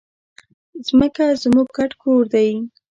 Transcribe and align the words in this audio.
ځمکه 0.87 1.25
زموږ 1.43 1.67
ګډ 1.77 1.91
کور 2.01 2.23
دی. 2.33 2.49